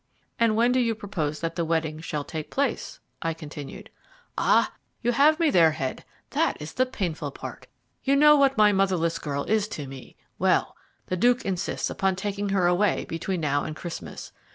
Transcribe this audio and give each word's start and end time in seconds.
"And 0.39 0.55
when 0.55 0.71
do 0.71 0.79
you 0.79 0.95
propose 0.95 1.41
that 1.41 1.55
the 1.55 1.63
wedding 1.63 1.99
shall 1.99 2.23
take 2.23 2.49
place?" 2.49 2.99
I 3.21 3.35
continued. 3.35 3.91
"Ah, 4.35 4.73
you 5.03 5.11
have 5.11 5.39
me 5.39 5.51
there, 5.51 5.73
Head; 5.73 6.05
that 6.31 6.59
is 6.59 6.73
the 6.73 6.87
painful 6.87 7.29
part. 7.29 7.67
You 8.03 8.15
know 8.15 8.35
what 8.35 8.57
my 8.57 8.71
motherless 8.71 9.19
girl 9.19 9.43
is 9.43 9.67
to 9.67 9.85
me 9.85 10.15
well, 10.39 10.75
the 11.05 11.17
Duke 11.17 11.45
insists 11.45 11.91
upon 11.91 12.15
taking 12.15 12.49
her 12.49 12.65
away 12.65 13.05
between 13.05 13.41
now 13.41 13.63
and 13.63 13.75
Christmas. 13.75 14.31